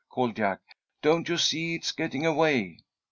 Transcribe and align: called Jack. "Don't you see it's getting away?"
called 0.09 0.35
Jack. 0.35 0.61
"Don't 1.03 1.29
you 1.29 1.37
see 1.37 1.75
it's 1.75 1.91
getting 1.91 2.25
away?" 2.25 2.79